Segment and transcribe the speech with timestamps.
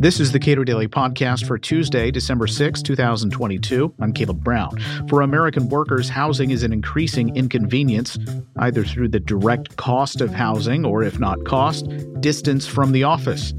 [0.00, 3.92] This is the Cato Daily Podcast for Tuesday, December 6, 2022.
[4.00, 4.78] I'm Caleb Brown.
[5.08, 8.16] For American workers, housing is an increasing inconvenience,
[8.58, 11.88] either through the direct cost of housing or, if not cost,
[12.20, 13.52] distance from the office.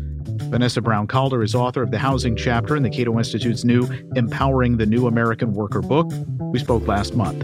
[0.44, 4.78] Vanessa Brown Calder is author of the housing chapter in the Cato Institute's new Empowering
[4.78, 6.10] the New American Worker book.
[6.40, 7.44] We spoke last month.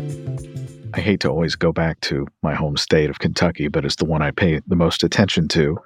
[0.93, 4.05] I hate to always go back to my home state of Kentucky, but it's the
[4.05, 5.77] one I pay the most attention to.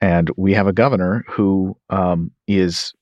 [0.00, 2.92] And we have a governor who um, is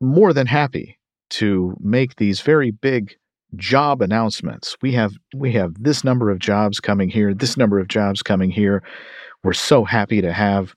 [0.00, 0.98] more than happy
[1.30, 3.16] to make these very big
[3.56, 4.76] job announcements.
[4.82, 8.50] We have we have this number of jobs coming here, this number of jobs coming
[8.50, 8.82] here.
[9.42, 10.74] We're so happy to have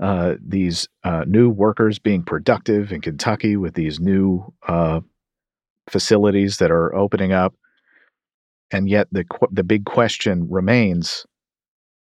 [0.00, 5.00] uh, these uh, new workers being productive in Kentucky with these new uh,
[5.88, 7.54] facilities that are opening up.
[8.70, 11.26] And yet the the big question remains: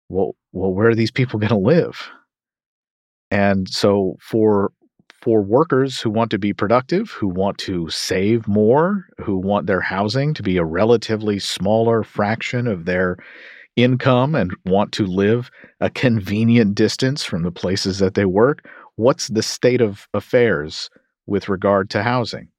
[0.08, 2.10] Well, well, where are these people going to live?
[3.32, 4.72] And so for
[5.22, 9.80] for workers who want to be productive, who want to save more, who want their
[9.80, 13.16] housing to be a relatively smaller fraction of their
[13.74, 19.28] income and want to live a convenient distance from the places that they work, what's
[19.28, 20.90] the state of affairs
[21.26, 22.51] with regard to housing?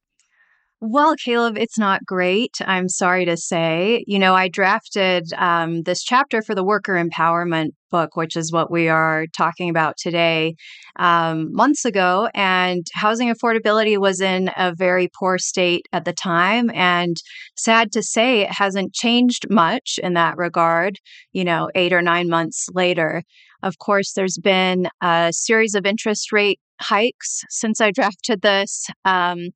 [0.86, 2.58] Well, Caleb, it's not great.
[2.60, 4.04] I'm sorry to say.
[4.06, 8.70] You know, I drafted um, this chapter for the worker empowerment book, which is what
[8.70, 10.56] we are talking about today,
[10.98, 12.28] um, months ago.
[12.34, 16.70] And housing affordability was in a very poor state at the time.
[16.74, 17.16] And
[17.56, 20.98] sad to say, it hasn't changed much in that regard,
[21.32, 23.24] you know, eight or nine months later.
[23.62, 28.86] Of course, there's been a series of interest rate hikes since I drafted this.
[29.06, 29.52] Um,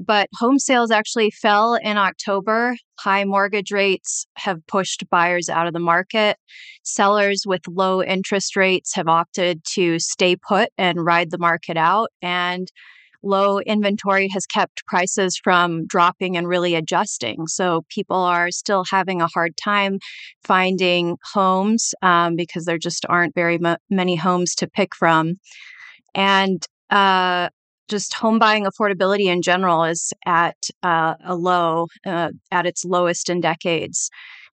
[0.00, 2.76] but home sales actually fell in October.
[2.98, 6.36] High mortgage rates have pushed buyers out of the market.
[6.82, 12.08] Sellers with low interest rates have opted to stay put and ride the market out.
[12.20, 12.70] And
[13.22, 17.46] low inventory has kept prices from dropping and really adjusting.
[17.46, 19.98] So people are still having a hard time
[20.42, 25.34] finding homes um, because there just aren't very m- many homes to pick from.
[26.14, 27.48] And uh,
[27.92, 33.28] just home buying affordability in general is at uh, a low, uh, at its lowest
[33.28, 34.10] in decades.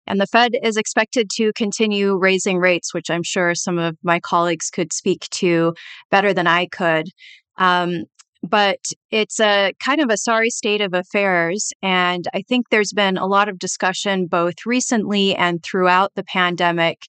[0.07, 4.19] And the Fed is expected to continue raising rates, which I'm sure some of my
[4.19, 5.75] colleagues could speak to
[6.09, 7.09] better than I could.
[7.57, 8.05] Um,
[8.41, 8.79] but
[9.11, 11.71] it's a kind of a sorry state of affairs.
[11.83, 17.03] And I think there's been a lot of discussion both recently and throughout the pandemic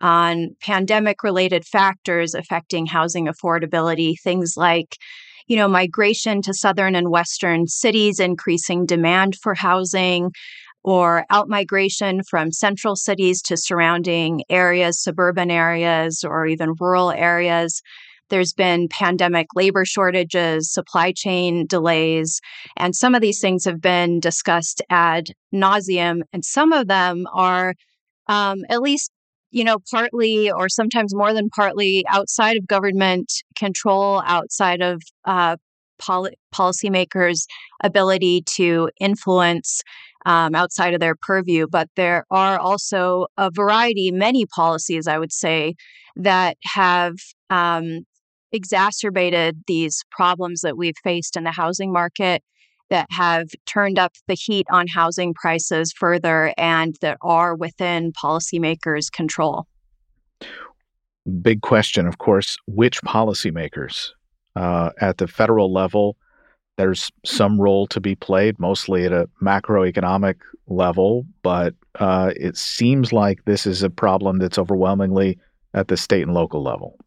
[0.00, 4.96] on pandemic related factors affecting housing affordability, things like
[5.46, 10.32] you know, migration to southern and western cities, increasing demand for housing,
[10.82, 17.82] or outmigration from central cities to surrounding areas, suburban areas, or even rural areas.
[18.28, 22.40] There's been pandemic labor shortages, supply chain delays,
[22.76, 27.74] and some of these things have been discussed ad nauseum, and some of them are
[28.28, 29.12] um, at least
[29.50, 35.56] you know, partly or sometimes more than partly outside of government control, outside of uh,
[35.98, 37.46] poli- policymakers'
[37.82, 39.82] ability to influence
[40.24, 41.66] um, outside of their purview.
[41.70, 45.74] But there are also a variety, many policies, I would say,
[46.16, 47.14] that have
[47.50, 48.00] um,
[48.52, 52.42] exacerbated these problems that we've faced in the housing market
[52.90, 59.10] that have turned up the heat on housing prices further and that are within policymakers'
[59.10, 59.66] control?
[61.42, 64.10] Big question, of course, which policymakers?
[64.54, 66.16] Uh, at the federal level,
[66.76, 70.36] there's some role to be played, mostly at a macroeconomic
[70.66, 75.38] level, but uh, it seems like this is a problem that's overwhelmingly
[75.74, 76.98] at the state and local level.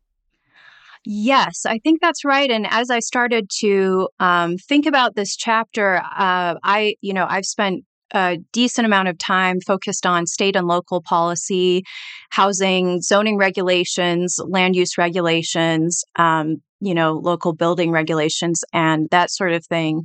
[1.11, 2.51] Yes, I think that's right.
[2.51, 7.47] And as I started to um, think about this chapter, uh, I, you know, I've
[7.47, 7.83] spent
[8.13, 11.83] a decent amount of time focused on state and local policy,
[12.31, 19.51] housing, zoning regulations, land use regulations, um, you know, local building regulations and that sort
[19.51, 20.03] of thing.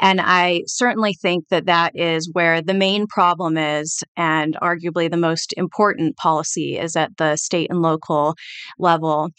[0.00, 5.16] And I certainly think that that is where the main problem is, and arguably the
[5.16, 8.34] most important policy is at the state and local
[8.78, 9.30] level.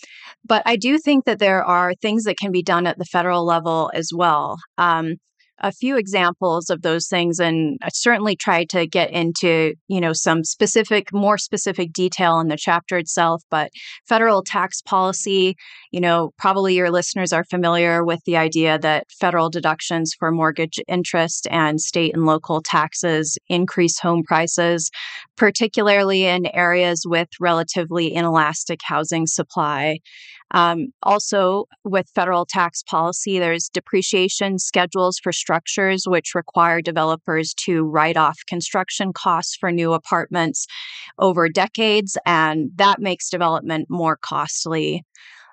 [0.46, 3.46] But I do think that there are things that can be done at the federal
[3.46, 4.58] level as well.
[4.78, 5.16] Um,
[5.60, 10.14] a few examples of those things and I certainly try to get into, you know,
[10.14, 13.72] some specific more specific detail in the chapter itself, but
[14.08, 15.56] federal tax policy,
[15.92, 20.80] you know, probably your listeners are familiar with the idea that federal deductions for mortgage
[20.88, 24.92] interest and state and local taxes increase home prices,
[25.36, 30.00] particularly in areas with relatively inelastic housing supply.
[30.52, 37.84] Um, also, with federal tax policy, there's depreciation schedules for structures which require developers to
[37.84, 40.68] write off construction costs for new apartments
[41.20, 45.06] over decades, and that makes development more costly.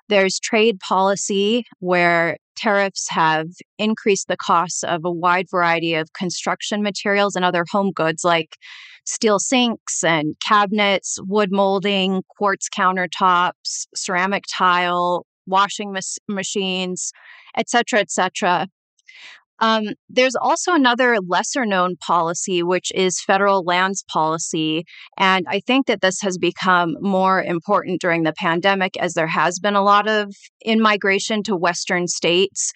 [0.09, 3.47] There's trade policy where tariffs have
[3.77, 8.57] increased the costs of a wide variety of construction materials and other home goods like
[9.05, 17.13] steel sinks and cabinets, wood molding, quartz countertops, ceramic tile, washing mas- machines,
[17.55, 18.67] etc., etc.
[19.59, 24.85] Um, there's also another lesser known policy, which is federal lands policy.
[25.17, 29.59] And I think that this has become more important during the pandemic as there has
[29.59, 32.73] been a lot of in migration to Western states.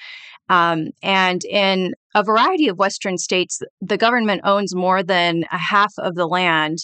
[0.50, 5.94] Um, and in a variety of Western states, the government owns more than a half
[6.00, 6.80] of the land.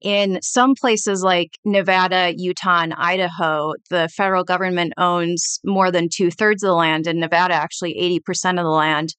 [0.00, 6.30] In some places like Nevada, Utah, and Idaho, the federal government owns more than two
[6.30, 7.06] thirds of the land.
[7.06, 7.94] In Nevada, actually
[8.26, 9.14] 80% of the land.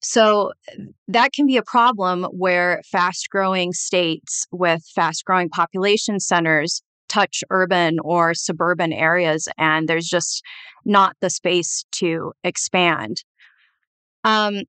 [0.00, 0.52] So
[1.08, 7.44] that can be a problem where fast growing states with fast growing population centers touch
[7.50, 10.42] urban or suburban areas, and there's just
[10.84, 13.22] not the space to expand.
[14.26, 14.62] Um,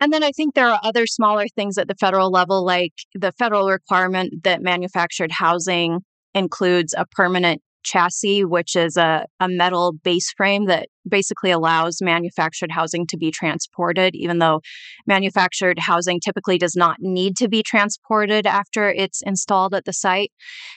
[0.00, 3.30] and then I think there are other smaller things at the federal level, like the
[3.30, 6.00] federal requirement that manufactured housing
[6.34, 12.70] includes a permanent chassis, which is a, a metal base frame that basically allows manufactured
[12.70, 14.60] housing to be transported, even though
[15.06, 20.32] manufactured housing typically does not need to be transported after it's installed at the site.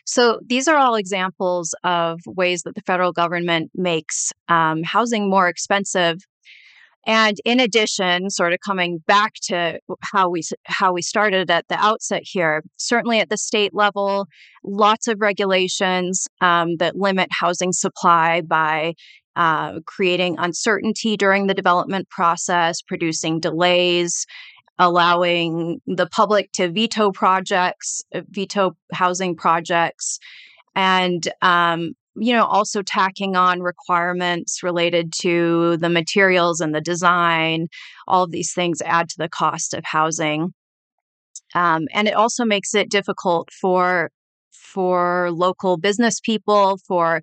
[0.06, 5.48] So these are all examples of ways that the federal government makes um, housing more
[5.48, 6.18] expensive
[7.06, 11.78] and in addition, sort of coming back to how we how we started at the
[11.78, 14.28] outset here, certainly at the state level,
[14.64, 18.94] lots of regulations um, that limit housing supply by
[19.36, 24.26] uh, creating uncertainty during the development process, producing delays,
[24.80, 30.20] allowing the public to veto projects, uh, veto housing projects,
[30.76, 37.68] and um, you know, also tacking on requirements related to the materials and the design.
[38.08, 40.54] All of these things add to the cost of housing.
[41.54, 44.10] Um, and it also makes it difficult for
[44.52, 47.22] for local business people, for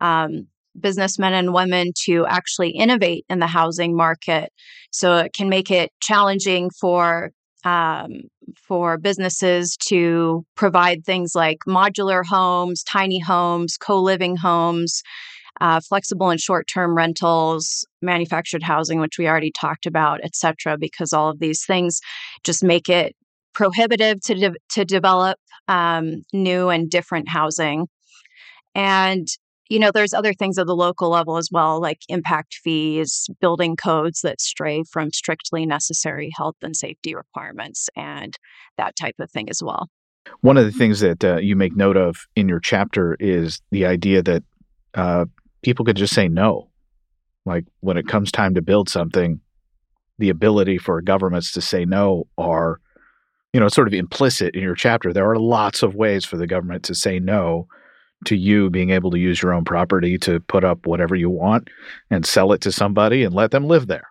[0.00, 0.46] um,
[0.78, 4.50] businessmen and women to actually innovate in the housing market.
[4.90, 7.32] So it can make it challenging for
[7.66, 8.20] um,
[8.56, 15.02] for businesses to provide things like modular homes, tiny homes, co living homes,
[15.60, 20.78] uh, flexible and short term rentals, manufactured housing, which we already talked about, et cetera,
[20.78, 22.00] because all of these things
[22.44, 23.16] just make it
[23.52, 27.88] prohibitive to, de- to develop um, new and different housing.
[28.76, 29.26] And
[29.68, 33.76] you know, there's other things at the local level as well, like impact fees, building
[33.76, 38.36] codes that stray from strictly necessary health and safety requirements, and
[38.78, 39.88] that type of thing as well.
[40.40, 43.86] One of the things that uh, you make note of in your chapter is the
[43.86, 44.42] idea that
[44.94, 45.26] uh,
[45.62, 46.70] people could just say no.
[47.44, 49.40] Like when it comes time to build something,
[50.18, 52.80] the ability for governments to say no are,
[53.52, 55.12] you know, sort of implicit in your chapter.
[55.12, 57.68] There are lots of ways for the government to say no
[58.24, 61.68] to you being able to use your own property to put up whatever you want
[62.10, 64.08] and sell it to somebody and let them live there.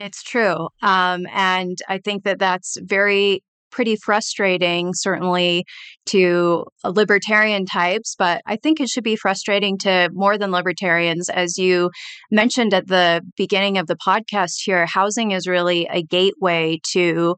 [0.00, 0.68] It's true.
[0.82, 5.64] Um, and I think that that's very pretty frustrating, certainly
[6.06, 11.28] to libertarian types, but I think it should be frustrating to more than libertarians.
[11.28, 11.90] As you
[12.30, 17.34] mentioned at the beginning of the podcast here, housing is really a gateway to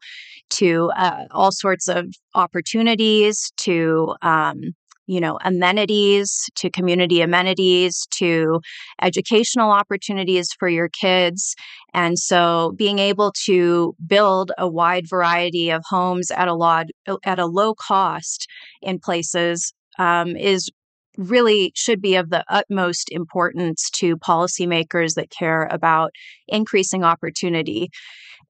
[0.50, 4.60] to uh, all sorts of opportunities, to um,
[5.06, 8.60] you know, amenities to community amenities to
[9.02, 11.54] educational opportunities for your kids.
[11.92, 16.86] And so being able to build a wide variety of homes at a lot
[17.24, 18.46] at a low cost
[18.82, 20.70] in places um, is
[21.16, 26.10] really should be of the utmost importance to policymakers that care about
[26.48, 27.88] increasing opportunity.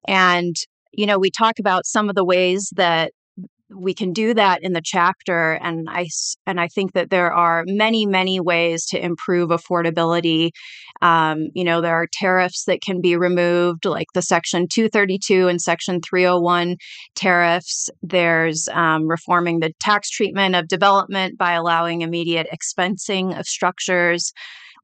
[0.07, 0.55] And
[0.91, 3.11] you know, we talk about some of the ways that
[3.77, 6.07] we can do that in the chapter and i
[6.45, 10.51] and i think that there are many many ways to improve affordability.
[11.01, 15.61] Um, you know there are tariffs that can be removed like the section 232 and
[15.61, 16.77] section 301
[17.15, 17.89] tariffs.
[18.01, 24.31] There's um, reforming the tax treatment of development by allowing immediate expensing of structures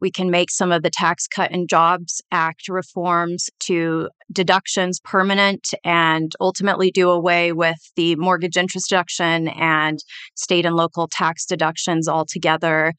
[0.02, 5.70] We can make some of the Tax Cut and Jobs Act reforms to deductions permanent
[5.84, 10.00] and ultimately do away with the mortgage interest deduction and
[10.36, 12.94] state and local tax deductions altogether.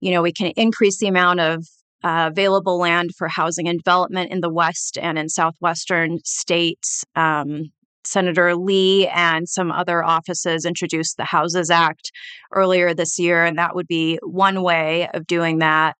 [0.00, 1.66] You know, we can increase the amount of
[2.02, 7.04] uh, available land for housing and development in the West and in southwestern states.
[7.14, 7.70] Um,
[8.04, 12.10] Senator Lee and some other offices introduced the Houses Act
[12.52, 15.94] earlier this year, and that would be one way of doing that.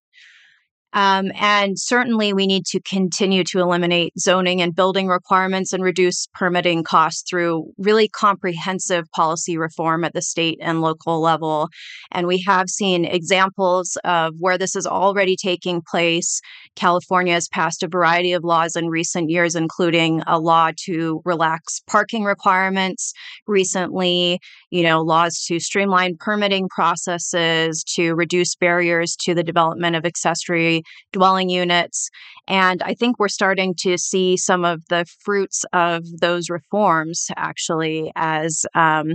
[0.94, 6.28] Um, and certainly, we need to continue to eliminate zoning and building requirements and reduce
[6.34, 11.68] permitting costs through really comprehensive policy reform at the state and local level.
[12.10, 16.40] And we have seen examples of where this is already taking place.
[16.76, 21.80] California has passed a variety of laws in recent years, including a law to relax
[21.86, 23.12] parking requirements
[23.46, 24.38] recently,
[24.70, 30.81] you know, laws to streamline permitting processes, to reduce barriers to the development of accessory
[31.12, 32.10] dwelling units.
[32.48, 38.12] And I think we're starting to see some of the fruits of those reforms actually
[38.16, 39.14] as um,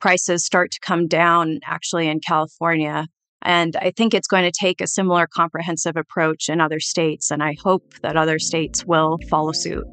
[0.00, 3.06] prices start to come down actually in California.
[3.42, 7.30] And I think it's going to take a similar comprehensive approach in other states.
[7.30, 9.84] And I hope that other states will follow suit.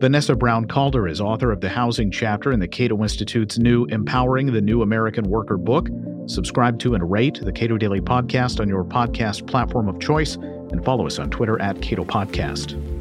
[0.00, 4.46] Vanessa Brown Calder is author of the housing chapter in the Cato Institute's new Empowering
[4.52, 5.88] the New American Worker book.
[6.30, 10.84] Subscribe to and rate the Cato Daily Podcast on your podcast platform of choice and
[10.84, 12.99] follow us on Twitter at Cato Podcast.